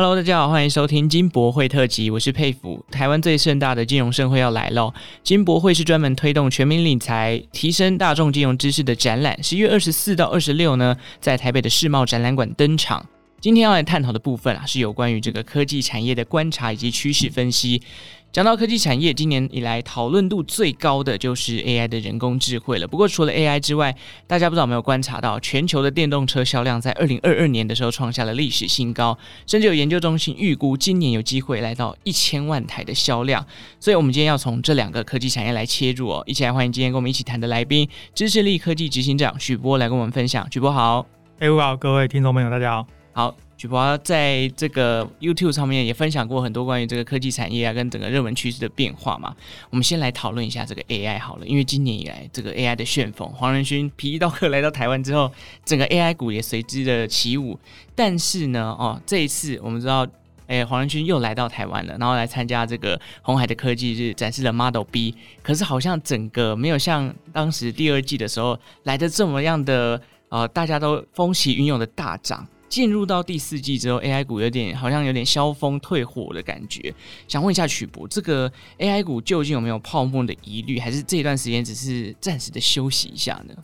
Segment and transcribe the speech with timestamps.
[0.00, 2.84] Hello，大家好，欢迎收听金博会特辑，我是佩服。
[2.88, 4.94] 台湾最盛大的金融盛会要来喽！
[5.24, 13.04] 金博会是专门推动全民理财、提升大众金融知识的展览，十一月二十四到二十六呢，在台北的世贸展览馆登场。
[13.40, 17.82] 今天要来探讨的部分啊，是有关于这个科技产业的观察以及趋势分析。
[18.30, 22.86] 讲到科技产业，今年以来讨论度最高的就是 AI 的人工智慧了。
[22.86, 23.96] 不过除了 AI 之外，
[24.26, 33.44] 大家不知道有没有观察到，全球的电动车销量在二零二二年的时候创下了历史新高，甚至有研究中心预估今年有机会来到一千万台的销量。
[33.80, 40.46] 所以，我们今天要从这两个科技产业来切入哦，一起来欢迎今天跟我们一起谈的来宾，知识力科技执行长许波来跟我们分享。
[40.52, 41.06] 许波好，
[41.38, 42.86] 哎，我好，各位听众朋友，大家好。
[43.12, 49.34] 好，许博在这个 YouTube 上面也分享过很多关于这个科技产业啊，跟整个热门趋势的变化嘛。
[49.70, 55.28] 我们先来讨论一下这个 AI 好了，因为今年以来这个 AI 的旋风，黄仁勋皮衣刀客来到台湾之后，
[55.64, 57.58] 整个 AI 股也随之的起舞。
[57.96, 60.06] 但是呢，哦，这一次我们知道，
[60.46, 65.16] 哎，黄仁勋又来到台湾了，然后来参加这个红海的科技日，展示了 Model B。
[65.42, 72.46] 可是好像整个没有像当时第二季的时候来的这么样的，呃，大家都风起云涌的大涨。
[72.68, 76.94] 进入到第四季之后，AI 股有点好像有点消风退火的感觉。
[77.26, 83.54] 想问一下曲博，这个 AI 股究竟有没有泡沫的疑虑，还是这段时间只是暂时的休息一下呢？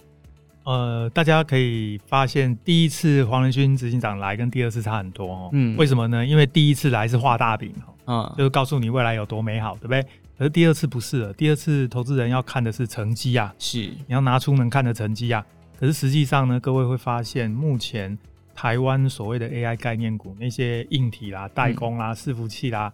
[0.65, 5.51] 呃，大家可以发现，第一次黄仁勋执行长来跟第二次差很多哦。
[5.53, 6.25] 嗯，为什么呢？
[6.25, 7.71] 因为第一次来是画大饼，
[8.07, 10.03] 嗯，就是告诉你未来有多美好，对不对？
[10.39, 15.45] 可是第二次不是了，第二次投资人要看的是成绩啊，是你要拿出能看的成绩啊。
[15.79, 18.19] 可是实际上呢，各位会发现目前。
[18.55, 22.93] 台湾所谓的 AI 概念股，那些硬体啦、代工啦、伺服器啦，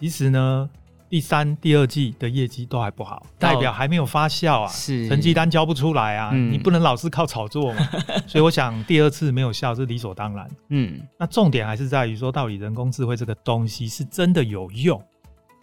[0.00, 0.68] 其实呢，
[1.08, 7.88] 第三、第二季的业绩都还不好，代表还没有发酵啊，是成绩单交不出来啊，嗯、你不能老是靠炒作嘛。
[8.26, 10.50] 所以我想第二次没有效是理所当然。
[10.70, 15.00] 嗯，那重点还是在于说，到底人工智慧这个东西是真的有用，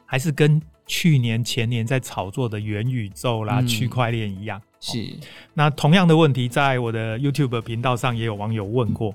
[0.05, 4.61] 还是跟去年、前年在炒作的元宇宙啦、区块链一样？
[4.79, 5.13] 是。
[5.53, 9.13] 那同样的问题，在我的 YouTube 频道上也有网友问过。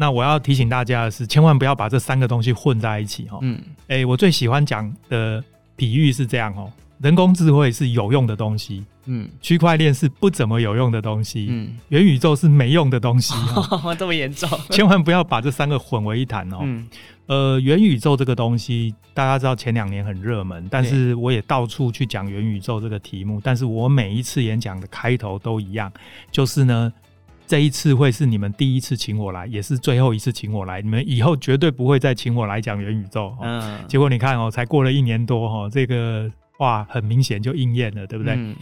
[0.00, 3.36] 那我要提醒大家的是，千万不要把这三个东西混在一起哈。
[3.42, 5.42] 嗯，哎、欸，我最喜欢讲的
[5.74, 6.70] 比喻是这样哦，
[7.00, 16.58] 人工智慧是有用的东西，嗯，区块链是不怎么有用的东西，嗯，元宇宙是没用的东西，哦、 这么严重， 千万不要把这三个混为一谈哦。
[16.62, 16.88] 嗯，
[17.26, 25.92] 呃，元宇宙这个东西，大家知道前两年很热门，但是我也到处去讲元宇宙这个题目，但是我每一次演讲的开头都一样，
[26.30, 26.92] 就是呢。
[27.48, 30.82] 这一次会是你们第一次请我来，也是最后一次请我来。
[30.82, 33.34] 你们以后绝对不会再请我来讲元宇宙。
[33.40, 38.34] 嗯，结果你看哦，才过了一年多哈，这个话很明显就应验了，对不对？
[38.36, 38.54] 嗯。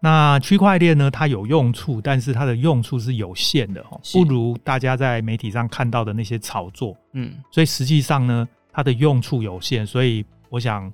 [0.00, 6.96] 那区块链呢，它有用处，但是它的用处是有限的哦，不如大家在媒体上看到的那些炒作。
[7.14, 10.90] 嗯，所以实际上呢，它的用处有限，所以我想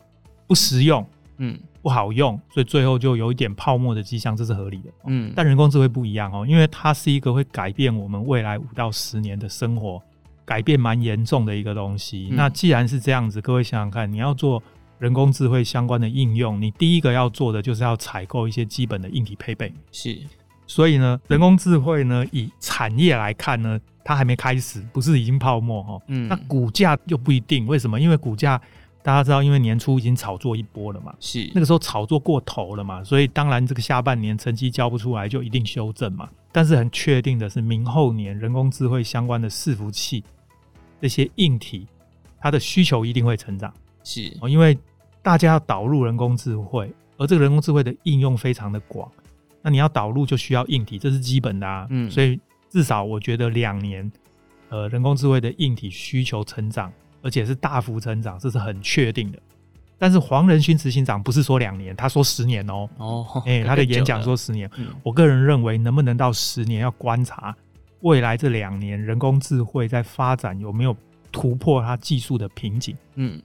[0.47, 1.07] 不实用。
[1.37, 1.59] 嗯。
[1.85, 4.91] 不好用，所以最后就有一点泡沫的迹象，这是合理的。
[5.05, 10.01] 嗯，但人工智慧不一样哦，因为它是一个会改变我们未来五到十年的生活，
[10.47, 12.29] 改变蛮严重的一个东西。
[12.31, 12.37] 嗯。
[12.37, 14.63] 那既然是这样子，各位想想看，你要做
[14.99, 19.71] 人工智慧相关的应用，你第一个要做的就是要采购一些基本的硬体配备。
[19.93, 20.19] 是，
[20.67, 26.03] 所以呢，人工智慧呢，以产业来看呢，它还没开始，不是已经泡沫哦。
[26.09, 28.01] 嗯，那股价又不一定，为什么？
[28.01, 28.59] 因为股价。
[29.05, 36.27] 大家知道，因为年初已经炒作一波了嘛，是那个时候炒作过头了嘛，所以当然这个下半年成绩交不出来，就一定修正嘛。
[36.51, 40.25] 但是很确定的是，明后年人工智慧相关的伺服器
[41.03, 41.87] 这些硬体，
[42.41, 43.71] 它的需求一定会成长。
[44.03, 44.79] 是哦，因为
[45.21, 49.13] 大家要导入人工智慧，而这个人工智慧的应用非常的广，
[49.61, 51.87] 那你要导入就需要硬体，这是基本的啊。
[51.91, 54.11] 嗯，所以至少我觉得两年，
[54.71, 56.91] 呃，人工智慧的硬体需求成长。
[57.25, 59.39] 而且是大幅成长，这是很确定的。
[59.97, 62.87] 但是黄仁勋执行长不是说两年，他说十年哦。
[62.99, 64.71] 哦，哎、欸， 他的演讲说十年。
[64.77, 64.89] 嗯。
[65.03, 67.57] 我个人认为，能不能到十年，要观察
[68.01, 70.95] 未来这两年人工智慧在发展有没有
[71.33, 72.95] 突破它技术的瓶颈。
[73.15, 73.41] 嗯。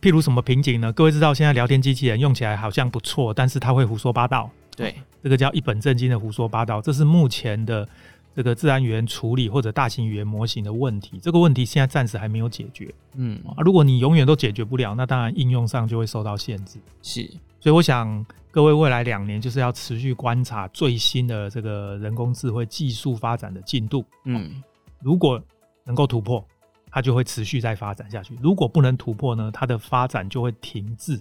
[0.00, 0.92] 譬如什么瓶颈呢？
[0.92, 4.48] 各位知道，现在聊天机器人用起来好像不错，但是它会胡说八道。
[4.76, 4.94] 对，
[5.24, 6.80] 这个叫一本正经的胡说八道。
[6.80, 7.88] 这是目前的。
[8.36, 12.94] 这个自然语言处理或者大型语言模型的问题，这个问题现在暂时还没有解决。
[13.14, 16.78] 嗯，啊，如果你永远都解决不了，那当然应用上就会受到限制。
[17.00, 17.26] 是，
[17.58, 24.04] 所以我想各位未来两年就是要持续观察最新的这个人工智慧技术发展的进度。
[24.24, 24.62] 嗯，
[25.00, 25.42] 如果
[25.82, 26.46] 能够突破，
[26.90, 31.18] 它就会持续再发展下去；如果不能突破呢，它的发展就会停滞。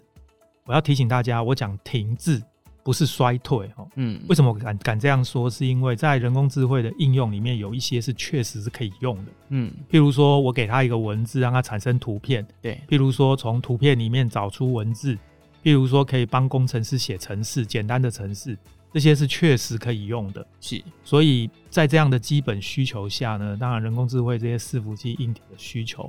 [0.66, 2.44] 我要提醒大家，我讲停滞
[2.86, 3.88] 不是衰退哦。
[3.96, 5.50] 嗯，为什么敢敢这样说？
[5.50, 9.32] 是因为在人工智慧的应用里面，有一些是确实是可以用的。
[9.50, 12.46] 嗯，譬如说我给他一个文字，让它产生图片。
[12.62, 15.18] 对，譬如说从图片里面找出文字，
[15.64, 18.56] 譬如说可以帮工程师写程式，简单的程式，
[18.94, 20.46] 这些是确实可以用的。
[20.62, 26.08] 是，所以在这样的基本需求下呢，当然人工智慧这些伺服器硬体的需求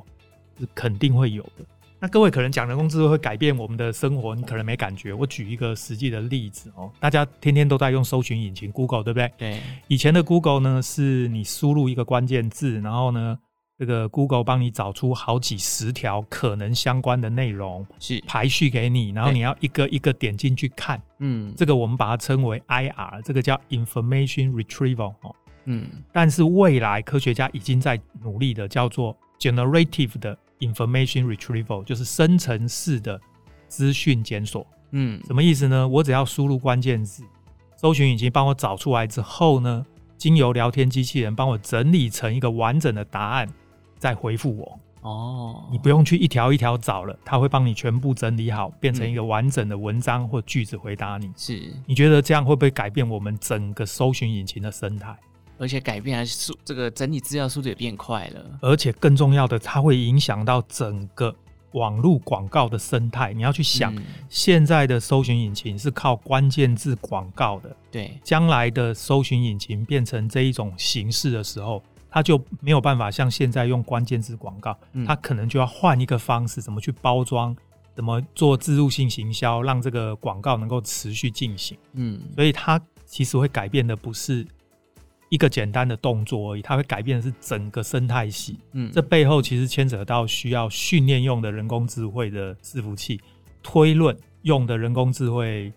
[0.60, 1.64] 是肯定会有的。
[1.98, 5.14] 那各位可能讲人工智慧会改变我们的生活，你可能没感觉。
[5.14, 9.32] 我举一个实际的例子哦，大家天天都在用搜寻引擎 Google，对不对？
[9.38, 9.60] 对。
[9.88, 13.38] 以前的 Google 呢，是你输入一个关键字，然后呢，
[13.78, 21.00] 这个 Google 帮你找出好几十条可能相关的内容，是排序给你，然后你要一个一个点进去看。
[21.20, 25.34] 嗯，这个我们把它称为 IR，这个叫 Information Retrieval 哦。
[25.64, 30.38] 嗯，但是未来科学家已经在努力的叫做 Generative 的。
[30.60, 33.20] Information retrieval 就是生成式的
[33.68, 35.86] 资讯检索，嗯，什么意思呢？
[35.86, 37.22] 我只要输入关键字，
[37.76, 39.84] 搜寻引擎帮我找出来之后呢，
[40.16, 43.48] 经由聊天机器人帮我整理成一个完整的答案，
[43.98, 44.80] 再回复我。
[45.02, 51.30] 哦，你不用去一条一条找了，它会帮你全部整理好，变成一个完整的文章或句子回答你。
[51.36, 55.16] 是，你觉得这样会不会改变我们整个搜寻引擎的生态？
[55.58, 58.58] 而且改变还是速，这个整理资料速度也变快了。
[58.60, 61.34] 而且更重要的，它会影响到整个
[61.72, 63.32] 网络广告的生态。
[63.32, 67.74] 你要去想，嗯、现在的搜寻引擎是靠关键字广告的。
[67.90, 77.56] 对，将来的搜寻引擎变成这一种形式的时候，它就没有办法像现在用关键字广告，嗯、它可能就要换一个方式，怎么去包装，
[77.94, 81.76] 怎么做自入性行销，让这个广告能够持续进行。
[81.94, 84.46] 嗯，所以它其实会改变的不是。
[85.28, 88.58] 一个简单的动作而已，它会改变的是整个生态系。
[88.72, 93.20] 嗯，这背后其实牵扯到需要训练用的人工智慧的伺服器，
[93.62, 95.72] 推论用的人工智慧，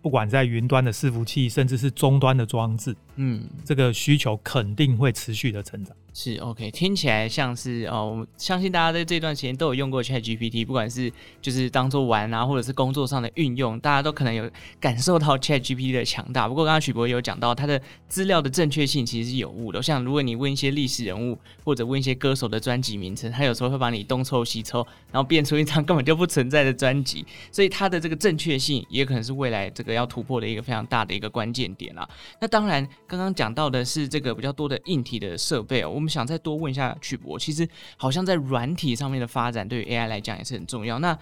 [0.00, 5.94] 不管在云端的伺服器，甚至是终端的装置，嗯，这个需求肯定会持续的成长。
[6.20, 14.50] 是 OK，听起来像是哦，相信大家在这段时间都有用过 ChatGPT，不管是就是当做玩啊，或者是工作上的运用，大家都可能有
[14.80, 16.48] 感受到 ChatGPT 的强大。
[16.48, 19.80] 不过刚刚许博有讲到，它的资料的正确性其实是有误的。
[19.80, 27.24] 像如果你问一些历史人物或者问一些歌手的专辑名称，它有时候会把你东凑西凑，然后变出一张 根本就不存在的专辑。
[27.52, 32.08] 所以它的这个正确性也可能是未来这个要突破的一个非常大的一个关键点啊。
[32.40, 36.07] 那当然，刚刚讲到的是这个比较多的硬体的设备哦，我们。
[36.08, 40.98] 想再多问一下曲博，其实好像在软体上面的发展，对于 AI 来讲也是很重要。
[40.98, 41.16] 那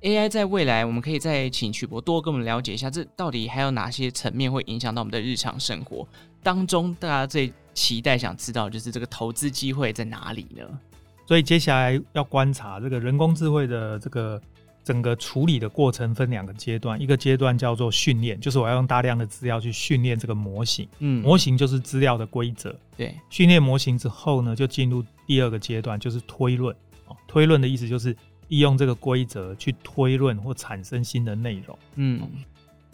[0.00, 6.06] AI 在未来，我们可以再请曲博多跟我们了解一下，这到底还有哪些层面会影响到我们的日常生活
[6.42, 6.94] 当中？
[6.98, 10.64] 大家最期待想知道，就是这个投资机会在哪里呢？
[11.26, 14.40] 所以接下来要观察这个人工智慧的这个。
[14.84, 20.88] 整个处理的过程分两个阶段，一个阶段叫做训练，就是我要用大量的资料去训练这个模型。
[20.98, 22.74] 嗯，模型就是资料的规则。
[22.96, 26.74] 对，训练模型之后呢，就进入第二个阶段，就是推论。
[27.28, 28.16] 推论的意思就是
[28.48, 31.78] 利用这个规则去推论或产生新的内容。
[31.96, 32.20] 嗯，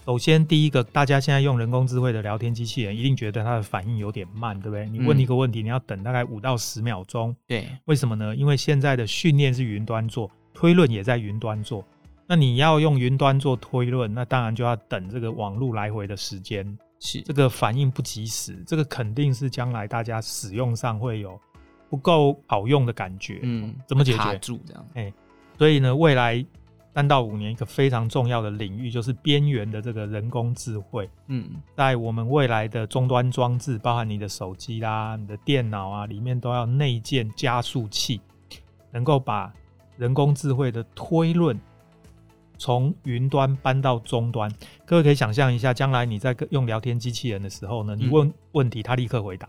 [0.05, 4.88] 首先第一个，大家现在用人工智慧的聊天机器人，一定觉得它的反应有点慢，对不对？
[4.88, 7.35] 你问一个问题，你要等大概五到十秒钟。
[7.46, 8.35] 对，为什么呢？
[8.35, 10.31] 因为现在的训练是云端做。
[10.59, 11.85] 推论也在云端做，
[12.27, 21.41] 那你要用云端做推论，那当然就要等这个网络来回的时间，是这个反应不及时，这个肯定是将来大家使用上会有
[21.89, 23.39] 不够好用的感觉。
[23.45, 24.19] 嗯，怎么解决？
[24.19, 24.85] 卡住这样。
[24.95, 25.13] 哎，
[25.57, 26.45] 所以呢，未来
[26.93, 31.09] 三到五年一个非常重要的领域就是边缘的这个人工智慧。
[31.29, 38.21] 嗯，在我们未来的终端装置，包含你的手机啦、你的电脑啊，里面都要内建加速器，
[38.91, 39.53] 能够把
[39.99, 41.59] 人工智慧的推论
[42.57, 44.50] 从云端搬到终端，
[44.87, 49.49] 各位可以想象一下，将来你在用聊天机器人的时候呢，你问问题，它立刻回答，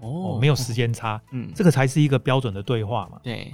[0.00, 3.18] 哦，没有时间差，嗯，这个才是一个标准的对话嘛。
[3.22, 3.52] 对，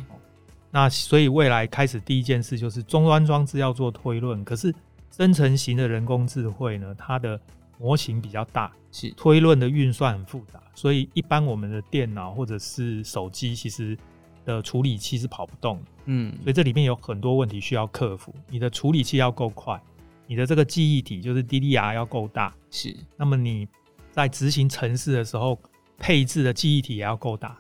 [0.71, 4.75] 那所以未来开始第一件事就是终端装置要做推论，可是
[5.11, 7.41] 生成型的人工智慧呢，它的
[7.79, 9.11] 模型比较大，是。
[9.13, 13.97] 推论的运算很复杂，所以一般我们的电脑或者是手机其实。
[14.45, 18.35] 的处理器是跑不动的，嗯，所以这里面有很多问题需要克服。
[18.49, 19.81] 你的处理器要够快，
[20.27, 22.97] 你的这个记忆体就是 DDR 要够大，是。
[23.17, 23.69] 那么你
[24.11, 25.59] 在执行程式的时候，
[25.99, 27.57] 配置的记忆体也要够大。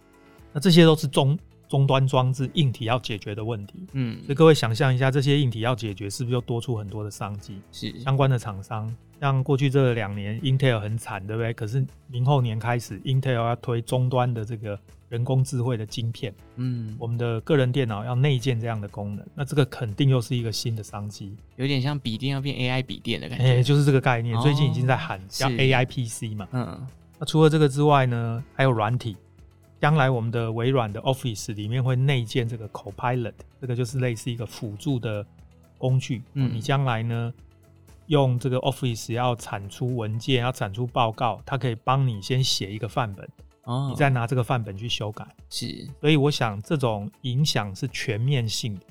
[0.52, 3.86] 那这些都是终终端装置硬体要解决的问题。
[3.92, 7.60] 嗯，所以各位想象一下，这些硬体要解决，是不是又多出很多的商机？
[7.70, 11.52] 是相关的厂商，像过去这两年，Intel 很惨，对不对？
[11.52, 14.76] 可是明后年开始，Intel 要推终端的这个
[15.08, 16.34] 人工智慧的晶片。
[16.56, 23.44] 嗯，我们的个人电脑要内建这样的功能，那这个肯定又是一个新的商机，有点像笔电要变 AI 笔电的感觉。
[23.44, 26.48] 哎，就是这个概念，最近已经在喊叫 AI PC 嘛。
[26.50, 26.84] 嗯。
[27.20, 29.16] 那除了这个之外呢，还有软体。
[29.80, 35.24] 将来我们的微软的 Office 里面会内建这个 Copilot，这个就是类似一个辅助的
[35.78, 36.22] 工具。
[36.34, 37.32] 嗯，你将来呢
[38.06, 43.28] 用这个 Office 要产出文件，要产出报告，它可以帮你先写一个范本，
[43.64, 45.26] 哦，你再拿这个范本去修改。
[45.48, 48.86] 是，所以我想这种影响是全面性的，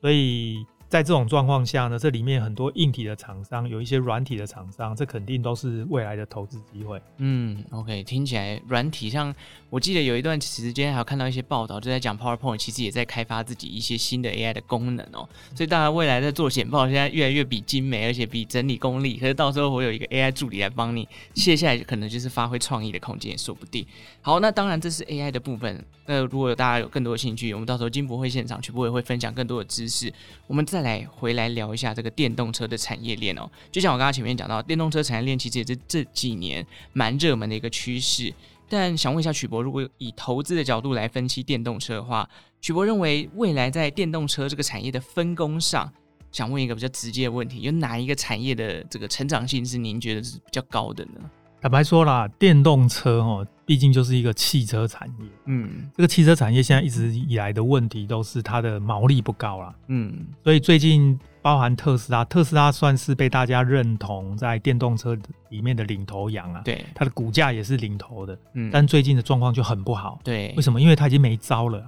[0.00, 0.64] 所以。
[0.94, 7.02] 在这种状况下呢，这里面很多硬体的厂商，有一些软体的厂商，这肯定都是未来的投资机会。
[7.16, 9.34] 嗯，OK，听起来软体像
[9.70, 15.28] 我记得有一段时间还有看到一些报道，就在讲 PowerPoint，其实也在开发自己一些新的 AI 的功能哦。
[15.52, 19.16] 所以当然未来在做简报，现在越来越比精美，而且比整理功力。
[19.16, 23.84] 可是到时候我有一个 AI 助理来帮你，接下来可能就是发挥创意的空间也说不定。
[24.22, 25.84] 好，那当然这是 AI 的部分。
[26.06, 30.12] 那如果大家有更多的兴趣，我们到时候金博会现场全部也会分享更多的知识。
[30.46, 33.50] 我们再来回来聊一下这个电动车的产业链哦。
[33.72, 38.32] 就像我刚刚前面讲到，电动车产业链其实也是这几年蛮热门的一个趋势。
[38.68, 42.28] 但想问一下曲博，如果以投资的角度来分析电动车的话，
[42.60, 45.92] 曲博认为未来在电动车这个产业的分工上，
[46.32, 51.30] 想问一个比较直接的问题：有哪一个产业的这个成长性是您觉得是比较高的呢？
[51.64, 55.24] 坦白说啦，电动车哦，毕竟就是一个汽车产业。
[55.46, 59.74] 嗯，这个汽车产业现在一直以来的问题都是它的毛利不高啦。
[59.86, 65.16] 嗯，所以最近包含特斯拉，特斯拉算是被大家认同在电动车
[65.48, 66.60] 里面的领头羊啊。
[66.62, 68.38] 对，它的股价也是领头的。
[68.52, 70.20] 嗯，但最近的状况就很不好。
[70.22, 70.78] 对，为什么？
[70.78, 71.82] 因为它已经没招了。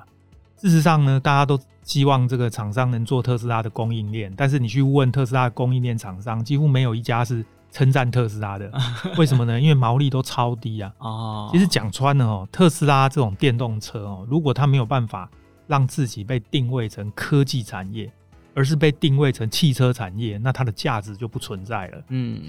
[0.57, 7.45] 事实上呢，大家都希望这个厂商能做特斯拉的供应链，但是你去问特斯拉的供应链厂商，几乎没有一家是。
[7.71, 8.73] 称赞特斯拉的，
[9.19, 9.61] 为什么呢？
[9.61, 10.93] 因为毛利都超低啊。
[10.99, 15.29] 哦，其实讲穿了哦，特斯拉这种电动车哦，如果它没有办法
[15.67, 18.11] 让自己被定位成科技产业，
[18.55, 22.03] 而是被定位成汽车产业，那它的价值就不存在了。
[22.09, 22.41] 嗯，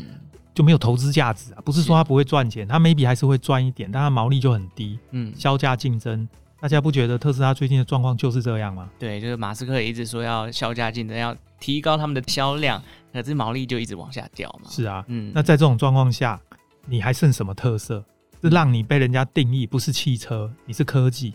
[0.54, 1.62] 就没有投资价值啊。
[1.66, 4.98] 不是说它不会赚钱，它 maybe 还是会赚一点，但它毛利就很低。
[5.12, 6.28] 嗯，销价竞争，
[6.60, 8.90] 大家不觉得特斯拉最近的状况就是这样吗？
[8.98, 12.82] 对，就是马斯克也一直说要削价竞争，要提高他们的销量。
[13.14, 14.70] 可是毛利就一直往下掉嘛。
[14.70, 16.40] 是啊，嗯，那在这种状况下，
[16.86, 18.04] 你还剩什么特色？
[18.42, 21.34] 是让你被人家定义不是汽车，你是科技。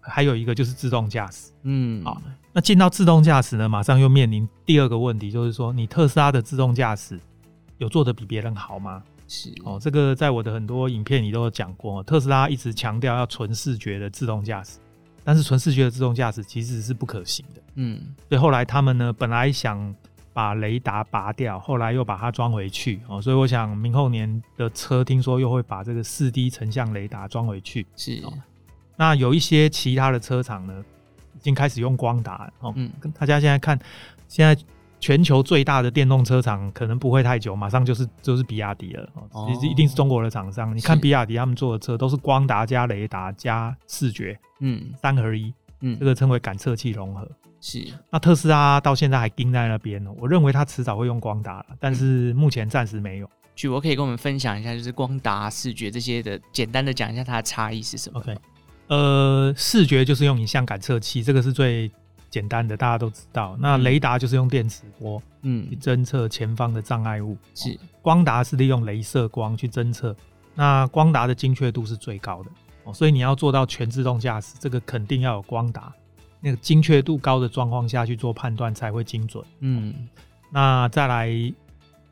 [0.00, 2.20] 还有一个就是自动驾驶，嗯，好，
[2.52, 7.20] 那进到自动驾驶呢，马上又面临第二个问题，就是说你特斯拉的自动驾驶
[7.78, 9.00] 有做得比别人好吗？
[9.28, 14.78] 是哦，这个在我的很多影片里都有讲过，特斯拉一直强调要纯视觉的自动驾驶，
[15.24, 19.94] 但是纯视觉的自动驾驶其实是不可行的，嗯，所以后来他们呢，本来想。
[20.34, 27.86] 把雷达拔掉，后来又把它装回去哦，所以我想明后年的车听说又会把这个四 D 成像雷达装回去。
[27.96, 28.32] 是哦，
[28.96, 30.82] 那有一些其他的车厂呢，
[31.34, 32.72] 已经开始用光达哦。
[32.76, 33.78] 嗯，大家现在看，
[34.26, 34.58] 现在
[35.02, 40.74] 全球最大的电动车厂可能不会太久，马上就是就是比亚迪了哦，其实一定是中国的厂商。
[40.76, 47.28] 你看比亚迪他们做的车都是光达加雷达加视觉，嗯，三合一，嗯，这个称为感测器融合。
[47.60, 50.10] 是，那特斯拉到现在还盯在那边呢。
[50.18, 53.28] 我认为它迟早会用光达了，但是目前暂时没有。
[53.56, 58.36] 曲博可以跟我们分享一下，就是光达视觉这些的，简单的讲一下它的差异是什么？OK，
[58.86, 61.90] 呃，视觉就是用影像感测器，这个是最
[62.32, 63.56] 简单的，大家都知道。
[63.60, 67.36] 那雷达就是用电磁波，嗯，去侦测前方的障碍物。
[67.54, 70.16] 是，哦，光达是利用镭射光去侦测，
[70.54, 72.50] 那光达的精确度是最高的
[72.84, 75.92] 哦，所以你要做到全自动驾驶，这个肯定要有光达。
[76.40, 79.44] 那个精确度高的状况下去做判断才会精准。
[79.60, 80.08] 嗯，
[80.50, 81.28] 那再来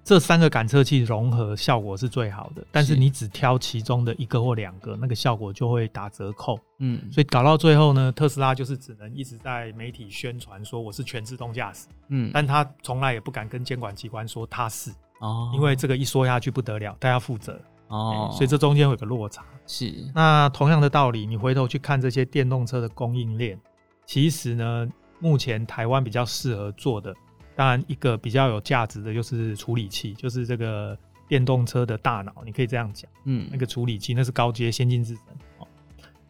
[0.02, 6.58] 这三个感测器融合效果是最好的，但是你只挑其中的一个或两个，那个效果就会打折扣。
[6.78, 11.86] 嗯，所以搞到最后呢，特斯拉就是只能一直在媒体宣传说我是全自动驾驶。
[12.08, 14.90] 嗯，但他从来也不敢跟监管机关说他是。
[15.20, 17.60] 哦，因为这个一说下去不得了，他要负责。
[17.88, 19.44] 哦，所以这中间有个落差。
[19.66, 19.92] 是。
[20.14, 23.60] 那同样的道理，你回头去看这些电动车的供应链。
[24.06, 24.88] 其实呢，
[25.18, 27.14] 目前台湾比较适合做的，
[27.60, 30.96] 当然一个比较有价值的就是处理器，就是这个
[31.28, 35.24] 电动车的大脑，你可以这样讲，嗯，那个处理器那是高阶先进制程
[35.58, 35.68] 哦。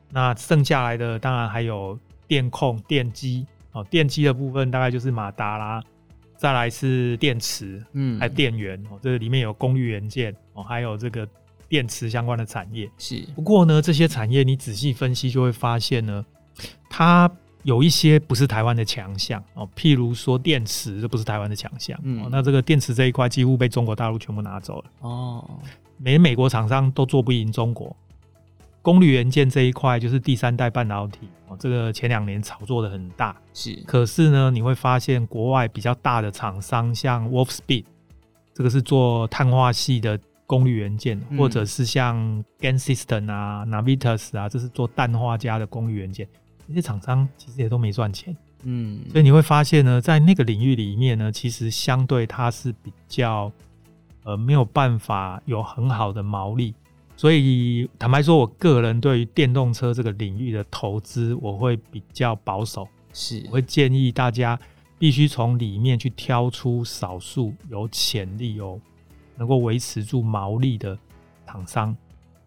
[0.08, 1.96] 那剩下来的当然还有
[2.26, 5.80] 电控、电机哦，电机的部分大概就是马达啦，
[6.36, 11.24] 再来是电池，嗯，还有电源哦，这里面有功率元件哦，还有这个
[11.68, 12.90] 电池相关的产业。
[12.98, 16.26] 是，不过呢，这些产业你仔细分析就会发现呢。
[16.90, 17.30] 它
[17.62, 21.98] 有一些不是台湾的强项哦，譬如说电池，这不是台湾的强项。
[22.02, 24.84] 嗯，那这个电池这一块几乎被中国大陆全部拿走了。
[25.00, 25.60] 哦，
[25.98, 27.94] 连美国厂商都做不赢中国。
[28.82, 33.36] 功率元件这一块就是第三代半导体哦，这个前两年炒作的很大。
[33.52, 37.84] 是，可是呢，你会发现国外比较大的厂商，像 Wolfspeed，
[38.54, 46.26] 这个是做碳化系的功率元件，或者是像 GaN System 啊、Navitas 啊，这是做氮化镓的功率元件。
[46.70, 53.50] 这些厂商其实也都没赚钱，嗯，所以你会发现呢，在那个领域里面呢，其实相对它是比较，
[54.22, 56.72] 呃，没有办法有很好的毛利。
[57.16, 64.56] 所以坦白说，我个人对于电动车这个领域的投资，我会比较保守，是，我会建议大家
[64.96, 68.80] 必须从里面去挑出少数有潜力、有
[69.36, 70.96] 能够维持住毛利的
[71.44, 71.96] 厂商。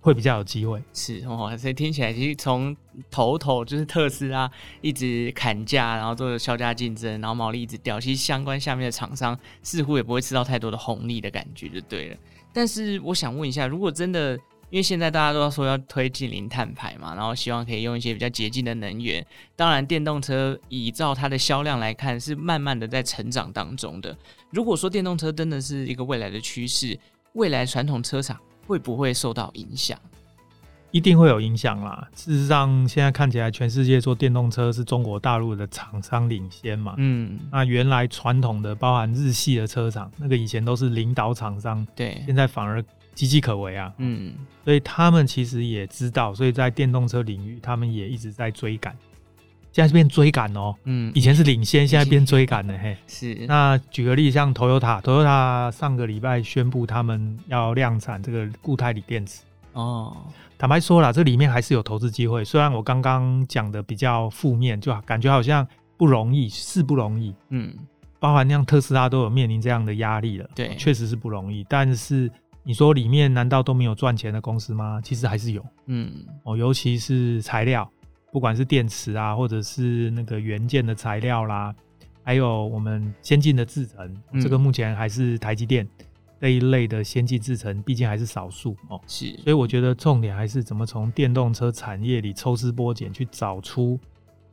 [0.05, 2.75] 会比较有机会，是哦，所以听起来其实从
[3.09, 4.49] 头头就是特斯拉
[4.81, 12.17] 一直砍价，然后做削价竞争，然后毛利一直掉，其实相关下面的厂商似乎也不会吃到太多的红利的感觉，就对了。
[12.51, 14.35] 但是我想问一下，如果真的，
[14.69, 24.17] 因为现在大家都要说要推进零碳排嘛，然后希望可以用一些比较洁净的能源，当然电动车依照它的销量来看是慢慢的在成长当中的。
[24.51, 26.97] 如果说电动车真的是一个未来的趋势，
[27.33, 28.39] 未来传统车厂。
[28.65, 29.99] 会不会受到影响？
[30.93, 32.07] 一定会有影响啦。
[32.15, 36.93] 事实上，现在看起来，全世界做电动车是中国大陆的厂商领先嘛。
[36.97, 42.79] 嗯，那原来传统的，包含日系的车厂，那个以前都是领导厂商，对，现在反而
[43.15, 43.91] 岌岌可危啊。
[43.97, 48.95] 嗯，所以他们其实也知道，所以在电动车领域，他们也一直在追赶。
[49.71, 53.33] 现在是变追赶哦，嗯，以前是领先，现在变 追赶了，嘿，是。
[53.47, 59.41] 那举个例，像 Toyota，Toyota 上个礼拜宣布他们要量产这个固态锂电池
[59.73, 60.15] 哦。
[60.57, 62.43] 坦白说啦，这里面还是有投资机会。
[62.43, 67.75] 虽然我刚刚讲的比较负面，就感觉好像不容易，是不容易，嗯，
[68.19, 71.65] 包含像特斯拉都有面临这样的压力了，对，确实是不容易。
[71.67, 72.31] 但是
[72.63, 75.01] 你说里面难道都没有赚钱的公司吗？
[75.03, 77.89] 其实还是有，嗯，哦，尤其是材料。
[78.31, 81.71] 不管是电池啊，或者是那个元件的材料啦，
[82.23, 85.87] 还有我们先进的制程，嗯，这个目前还是台积电
[86.39, 88.99] 这一类的先进制程，毕竟还是少数哦。
[89.07, 93.99] 是，所以我觉得重点还是怎么从电动车产业里抽丝剥茧，去找出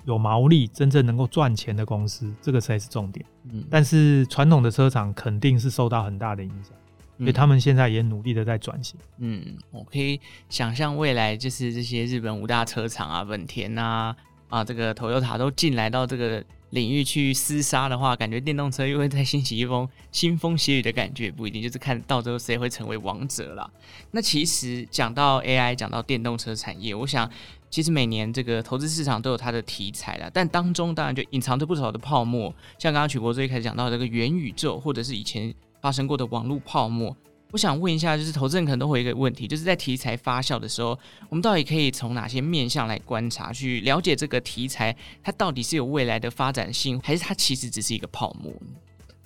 [0.04, 3.24] 有毛利、真正能够赚钱的公司，这个才是重点。
[3.50, 6.72] 嗯，但是传统的车厂肯定是受到很大的影响。
[7.18, 8.98] 所以他们现在也努力的在转型。
[9.18, 14.16] 嗯，我可以想象未来就是这些日本五大车厂啊，本田啊，
[14.48, 23.70] 啊这个 Toyota 都进来到这个领域去厮杀的话，感觉电动车又会再掀起一风腥风血雨的感觉，不一定，就是看到最后谁会成为王者了。
[24.10, 27.30] 那其实讲到 AI，讲到电动车产业，我想
[27.68, 35.54] 其实每年这个投资市场都有它的题材了，但当中当然就隐藏着不少的泡沫，像刚刚曲博最开始讲到这个元宇宙，或者是以前。
[35.82, 37.16] 发生过的网络泡沫，
[37.52, 48.52] 我想问一下，就是投资人可能都会有一个问题，就是在题材发酵的时候，我们到底可以从哪些面向来观察，去了解这个题材它到底是有未来的发展性，还是它其实只是一个泡沫？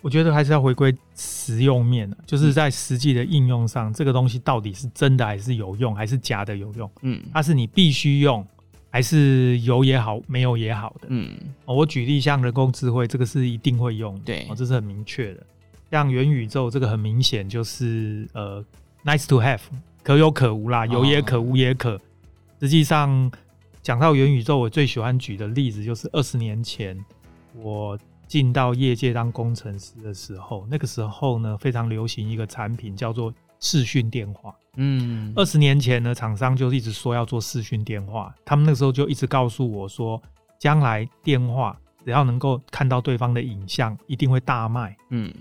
[0.00, 6.90] 我觉得还是要回归实用面，就是在实际的应用上，这个东西到底是真的还是有用，还是假的有用？
[7.00, 8.46] 嗯，它是你必须用，
[8.90, 11.08] 还是有也好，没有也好的？
[11.08, 11.34] 嗯，
[11.64, 15.46] 我举例像人工智慧，这个是一定会用的，对，这是很明确的。
[15.94, 18.60] 像元宇宙这个很明显就是呃
[19.04, 19.60] ，nice to have，
[20.02, 22.00] 可有可无啦，有也可无也可。
[22.60, 23.30] 实际上
[23.80, 26.98] 讲到元宇宙，我最喜欢举的例子就是二十年前
[27.54, 34.52] 我进到业界当工程师的时候，那个时候呢非常流行一个产品叫做视讯电话。
[34.74, 40.20] 嗯，二十年前呢，厂商就一直说要做视讯电话，他们那个时候就一直告诉我说，
[40.58, 44.96] 将来电话只要能够看到对方的影像，一定会大卖。
[45.10, 45.32] 嗯。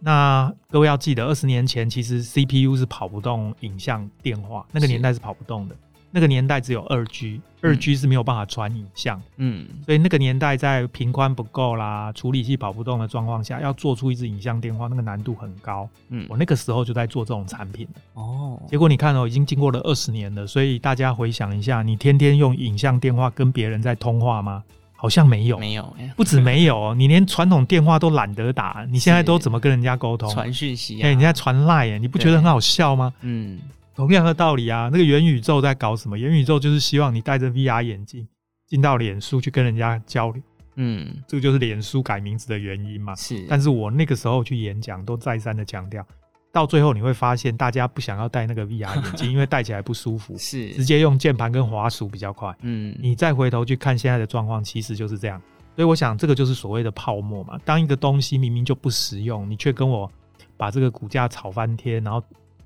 [0.00, 5.76] 那各位要记得，二十年前其实 CPU 是跑不动影像电话，那个年代是跑不动的。
[6.12, 9.22] 那个年代只有二 G，二 G 是没有办法传影像。
[9.36, 15.88] 嗯，所以那个年代在频宽不够啦、处理器跑不动的状况下，要做出一支影像电话，那个难度很高。
[16.08, 18.00] 嗯，我那个时候就在做这种产品了。
[18.14, 24.64] 哦，结果你看哦，已经经过了二十年了，所以大家回想一下，你天天用影像电话跟别人在通话吗？
[25.00, 30.28] 好像没有，没有，不止没有，你连传统电话都懒得打，你现在都怎么跟人家沟通？
[30.30, 33.10] 传讯息，哎，你在传 Line，你不觉得很好笑吗？
[33.22, 33.58] 嗯，
[33.94, 36.18] 同样的道理啊，那个元宇宙在搞什么？
[36.18, 38.28] 元宇宙就是希望你戴着 VR 眼镜
[38.66, 40.42] 进到脸书去跟人家交流。
[40.76, 43.14] 嗯，这个就是脸书改名字的原因嘛。
[43.14, 46.06] 是，但是我那个时候去演讲，都再三的强调，
[46.52, 52.54] 到最后你会发现，大家不想要戴那个 VR 眼镜，因为戴起来不舒服，是直接用键盘跟滑鼠比较快。
[52.62, 55.40] 嗯，你再回头去看现在的状况，其实就是这样。
[55.76, 57.58] 所以我想，这个就是所谓的泡沫嘛。
[57.64, 60.10] 当一个东西明明就不实用，你却跟我
[60.56, 62.22] 把这个股价炒翻天，然后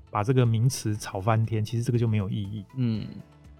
[0.09, 2.65] 把这个名词炒翻天，其实这个就没有意义。
[2.75, 3.07] 嗯。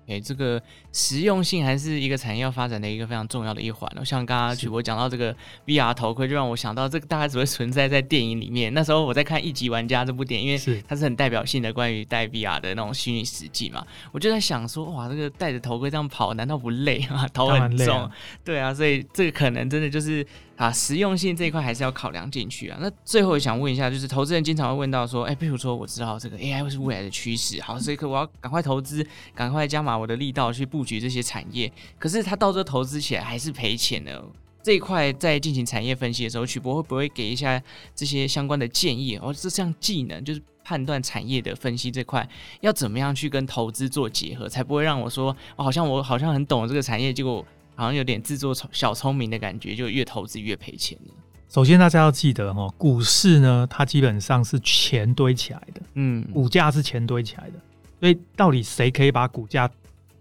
[0.08, 3.90] 哎，这个实用性还是一个产业要发展的一个非常重要的一环。
[4.06, 8.74] 像刚刚曲博讲到这个 VR 头盔，就让我想到这个大概只会存在在电影里面。
[8.74, 17.28] 那时候我在看《一级玩家》这部电影，因为它是很代表性的关于戴 VR 的那种虚拟实际嘛，我就在想说，哇，这个戴着头盔这样跑，难道不累吗？
[17.34, 18.12] 头很重，啊
[18.44, 20.26] 对啊，所以这个可能真的就是。
[20.58, 22.78] 啊，实用性这一块还是要考量进去啊。
[22.80, 31.70] 那最后想问一下，就是投资人经常会问到说，哎、欸，比如说我知道这个 AI 会是未来的趋势，好，所以可我要赶快投资，赶快加码我的力道去布局这些产业。
[32.00, 34.24] 可是他到这投资起来还是赔钱的。
[34.64, 37.62] 这一块在进行产业分析的时候，曲博会不会给一下
[37.94, 39.18] 这些相关的建议？
[39.18, 42.28] 哦，这项技能就是判断产业的分析这块，
[42.62, 47.46] 要怎么样去跟投资做结合，才不会让我说，哦，好像我好像很懂这个产业，结果。
[47.76, 51.14] 好像有点自作小聪明的感觉，就越投资越赔钱了。
[51.48, 57.54] 首先，大家要记得哈，股市呢，它基本上是钱堆起来的，嗯，股价是钱堆起来的。
[58.00, 59.70] 所以，到底谁可以把股价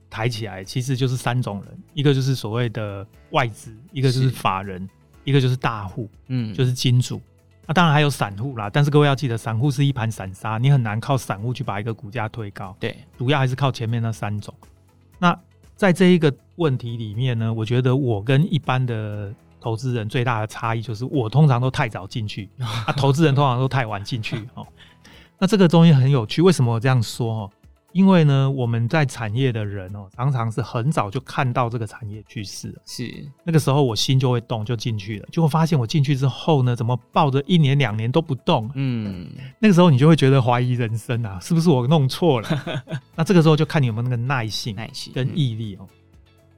[0.09, 0.63] 抬起来？
[0.63, 4.89] 其实就是三种人，一个就是所谓的外资，一个就是法人，
[5.25, 7.21] 一个就是大户，嗯，就是金主。
[7.67, 12.77] 那当然还有散户啦，但是各位要记得，散户是一盘散沙，你很难靠散户去把一个股价推高。
[12.79, 14.55] 对，主要还是靠前面那三种。
[15.19, 15.37] 那
[15.77, 24.37] 在这一个问题里面呢，我觉得我跟一般的投资人最大的差异就是，我通常都太早进去， 啊，投资人通常都太晚进去。
[24.55, 24.67] 哦，
[25.39, 27.33] 那这个东西很有趣，为什么我这样说？
[27.33, 27.51] 哦。
[27.95, 33.09] 因为呢，我们在产业的人哦，常常是很早就看到这个产业趋势，是
[33.45, 35.29] 那个时候我心就会动，就进去了。
[35.31, 38.69] 结果发现我进去之后呢，怎么抱着一年两年都不动？
[38.75, 39.29] 嗯，
[39.61, 42.49] 那个时候你就会觉得怀疑人生啊，是不是我弄错了？
[43.15, 45.87] 那这个时候就看你有没有那个耐性、耐心跟毅力哦。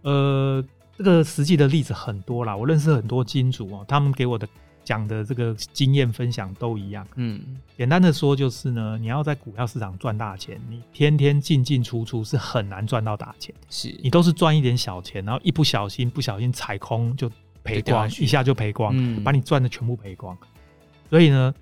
[0.05, 0.64] 呃，
[0.96, 4.49] 这个实际的例子很多啦，我认识很多金主哦，他们给我的。
[4.87, 17.29] 讲的这个经验分享都一样，嗯，简单的说就是呢，你要在股票市场赚大钱，你天天进进出出是很难赚到大钱，是你都是赚一点小钱，然后一不小心不小心踩空就
[17.64, 20.38] 赔光，一下就赔光，嗯，把你赚的全部赔光。
[21.11, 21.53] 所以呢，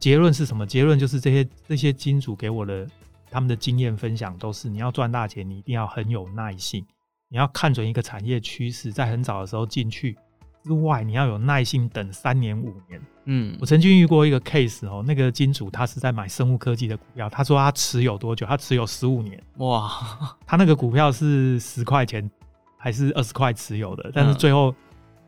[0.00, 0.66] 结论是什么？
[0.66, 2.84] 结论就是这些这些金主给我的
[3.30, 6.84] 他们的经验分享都是，你要赚大钱，你一定要很有耐性，
[7.28, 10.18] 你要看准一个产业趋势，在很早的时候进去。
[10.62, 13.00] 之外，你要有耐心等三年五年。
[13.24, 18.46] 嗯，我曾经遇过一个 case 哦，那个金主他是在买生物科技的股票，他说他持有多久？
[18.46, 19.42] 他持有十五年。
[19.58, 19.90] 哇，
[20.46, 22.28] 他那个股票是十块钱
[22.76, 24.10] 还是二十块持有的？
[24.14, 24.74] 但是最后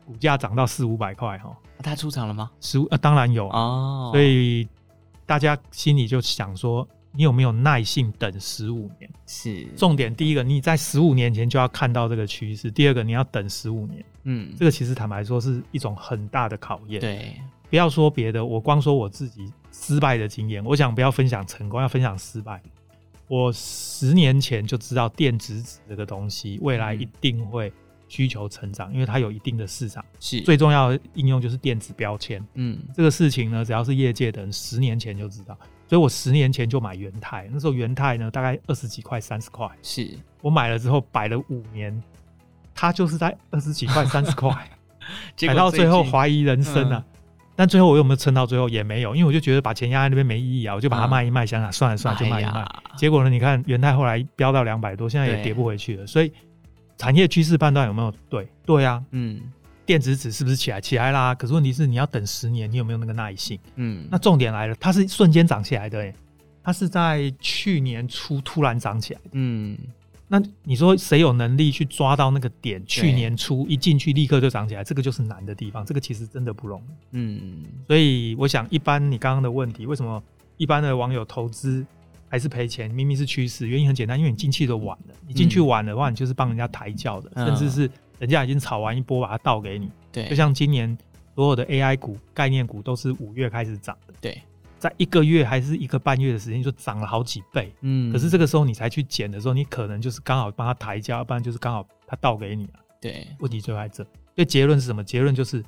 [0.05, 1.55] 股价涨到四五百块哈。
[1.79, 2.51] 他出场了吗？
[2.61, 4.09] 十五呃，当然有哦。
[4.11, 4.67] 所以
[5.25, 6.87] 大家心里就想说。
[7.15, 9.09] 你有没有耐性等十五年？
[9.25, 10.13] 是重点。
[10.13, 14.05] 第一个，你在十五年前就要看到这个趋势；第二个，你要等十五年。
[14.23, 16.99] 嗯，这个其实坦白说是一种很大的考验。
[16.99, 17.35] 对，
[17.69, 22.61] 不要说别的，我光说我自己失败的经验，我想不要分享成功，要分享失败。
[23.27, 27.73] 我十年前就知道电子纸这个东西未来一定会
[28.07, 30.03] 需求成长，因为它有一定的市场。
[30.19, 32.45] 是最重要的应用就是电子标签。
[32.53, 35.57] 嗯，这个事情呢，只要是业界的人，十年前就知道。
[35.87, 39.69] 所以我十年前就买元泰，那时候元泰呢大概二十几块、三十块。
[39.83, 42.01] 是我买了之后摆了五年，
[42.73, 44.51] 它就是在二十几块、三十块，
[45.47, 47.03] 买到最后怀疑人生啊！
[47.05, 47.19] 嗯、
[47.55, 52.65] 但最后我有没有撑到最后也没有，因为我就觉得把钱压在那边没意义啊，我就把它卖一卖，想想算了算了就卖一卖。
[52.97, 56.07] 结果呢，你看元泰后来飙到两百多，现在也跌不回去了。
[56.07, 56.31] 所以
[56.97, 58.47] 产业趋势判断有没有对？
[58.65, 59.39] 对啊，嗯。
[59.85, 60.81] 电子纸是不是起来？
[60.81, 61.35] 起来啦！
[61.35, 63.59] 可是问题是，你要等十年，你有没有那个耐性？
[63.75, 66.15] 嗯，那重点来了，它是瞬间涨起来的，欸，
[66.63, 69.29] 它是在去年初突然涨起来的。
[69.33, 69.77] 嗯，
[70.27, 72.83] 那你说谁有能力去抓到那个点？
[72.87, 75.85] 去年初一进去立刻就涨起来，这个就是难的地方。
[75.85, 76.93] 这个其实真的不容易。
[77.11, 80.21] 嗯，所以我想，一般你刚刚的问题，为什么
[80.57, 81.85] 一般的网友投资
[82.27, 82.89] 还是赔钱？
[82.89, 85.13] 明明是趋势，原因很简单，因为你进去的晚了。
[85.27, 87.87] 你进去晚的话，你就是帮人家抬轿的，嗯、甚至是。
[88.19, 89.91] 人家已经炒完一波，把它倒给你。
[90.11, 90.97] 对，就像今年
[91.35, 94.13] 所有的 AI 股、概念股都是五月开始涨的。
[94.21, 94.41] 对，
[94.79, 97.73] 在一个月还是一个半月的时间就涨了好几倍。
[97.81, 102.73] 嗯，可是这个时候你才去捡的时候，你可能就是刚好帮他抬价，要不然就是刚好他倒给你了。
[103.01, 104.03] 对，问题就在这。
[104.03, 105.03] 所以结论是什么？
[105.03, 105.63] 结论就是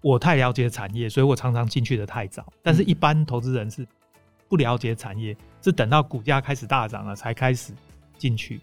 [0.00, 2.46] 我太了解产业，所以我常常进去的太早。
[2.62, 3.86] 但是一般投资人是
[4.48, 7.72] 不了解产业，是等到股价开始大涨了才开始
[8.16, 8.60] 进去。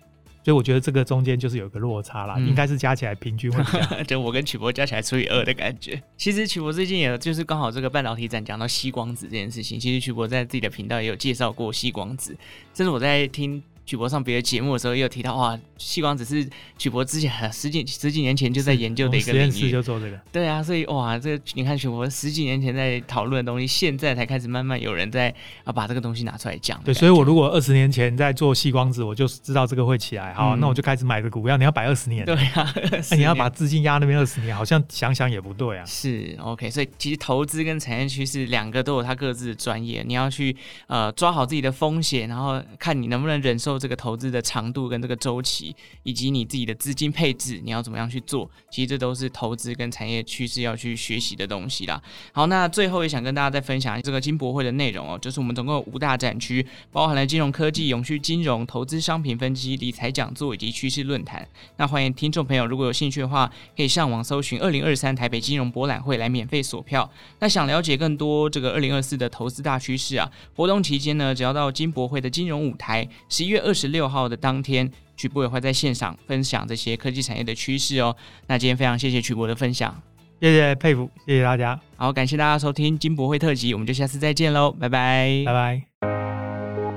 [0.48, 3.52] 所以我觉得这个中间就是有一个落差啦，嗯、应该是加起来平均
[4.08, 6.02] 就我跟曲博加起来除以二的感觉。
[6.16, 12.34] 其实曲博最近也就是刚好这个半导体展讲到吸光子这件事情，其实曲博在自己的频道也有介绍过吸光子，
[12.74, 13.62] 这是我在听。
[13.88, 16.48] 曲博上别的节目的时候，也有提到哇，细光子是
[16.78, 20.20] 曲博之前十几十几年前就在研究的一个领域，实验室就做这个。
[20.30, 26.78] 对啊，所以哇，这个你看曲博十几年前在讨论的东西，现在才开始慢慢有人在啊把这个东西拿出来讲。
[26.84, 31.56] 对，所以我如果二十年前在做细光子，我就知道这个会起来，好，嗯、那我就开始买个股票。
[31.56, 32.70] 你要摆二十年，对啊，
[33.10, 35.86] 那 你要把资金压那边二十年，好像想想也不对啊。
[35.86, 40.54] 是 OK，所以其实投资跟产业趋势两个都有它各自的专业，你要去
[40.88, 44.68] 呃抓好自己的风险，然后看你能不能忍受这个投资的长。
[44.68, 48.50] 度跟这个周期，以及你自己的资金配置，你要怎么样去做？
[48.70, 52.02] 其实这都是投资跟产业趋势要去学习的东西啦。
[52.34, 61.48] 好，那最后也想跟大家再分享这个金博会的内容哦，就是我们总共五大展区，包含了金融科技、永续金融、投资商品分析、理财讲座以及趋势论坛。
[61.78, 67.10] 那欢迎听众朋友如果有兴趣的话，可以上网搜寻二零二三台北金融博览会来免费索票。
[67.40, 78.16] 那想了解更多这个二零二四的投资大趋势啊，活动期间呢，只要到金博会的金融舞台，十一月二十六号的当天，曲博也会在现场分享这些科技产业的趋势哦。
[78.48, 79.94] 那今天非常谢谢曲博的分享，
[80.40, 81.78] 谢谢佩服，谢谢大家。
[81.98, 85.82] 好，感谢大家收听金博会特辑，我们就下次再见喽，拜拜，拜拜。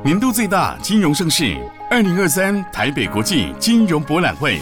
[0.04, 1.56] 年度最大金融盛事
[1.90, 4.60] 二零二三台北国际金融博览会，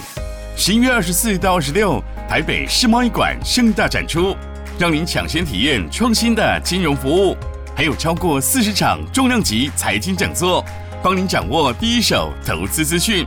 [0.57, 4.35] 十一月二十四到二十六，台北世贸一馆盛大展出，
[4.79, 7.37] 让您抢先体验创新的金融服务，
[7.77, 10.64] 还有超过四十场重量级财经讲座。
[11.02, 13.26] 帮您掌握第一手投资资讯，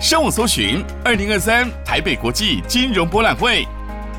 [0.00, 3.66] 上网搜寻“二零二三台北国际金融博览会”，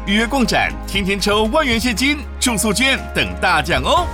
[0.05, 4.05] 预约逛展，天天抽万元现金、住宿券等大奖哦！